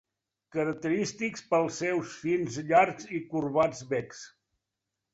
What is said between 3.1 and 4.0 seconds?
i corbats